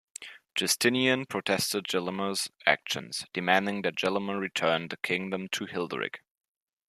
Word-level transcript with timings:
Justinian 0.55 1.27
protested 1.27 1.85
Gelimer's 1.87 2.49
actions, 2.65 3.27
demanding 3.33 3.83
that 3.83 3.93
Gelimer 3.95 4.39
return 4.39 4.87
the 4.87 4.97
kingdom 4.97 5.47
to 5.49 5.67
Hilderic. 5.67 6.21